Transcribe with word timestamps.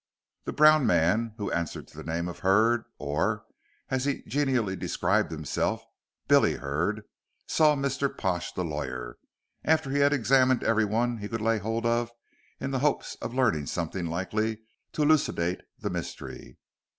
The 0.45 0.51
brown 0.51 0.87
man, 0.87 1.35
who 1.37 1.51
answered 1.51 1.87
to 1.89 1.97
the 1.97 2.03
name 2.03 2.27
of 2.27 2.39
Hurd, 2.39 2.85
or, 2.97 3.45
as 3.89 4.05
he 4.05 4.23
genially 4.23 4.75
described 4.75 5.29
himself, 5.29 5.85
"Billy" 6.27 6.55
Hurd, 6.55 7.03
saw 7.45 7.75
Mr. 7.75 8.09
Pash, 8.17 8.51
the 8.53 8.63
lawyer, 8.65 9.19
after 9.63 9.91
he 9.91 9.99
had 9.99 10.11
examined 10.11 10.63
everyone 10.63 11.17
he 11.19 11.29
could 11.29 11.39
lay 11.39 11.59
hold 11.59 11.85
of 11.85 12.11
in 12.59 12.71
the 12.71 12.79
hopes 12.79 13.13
of 13.21 13.35
learning 13.35 13.67
something 13.67 14.07
likely 14.07 14.63
to 14.93 15.03
elucidate 15.03 15.61
the 15.77 15.91
mystery. 15.91 16.57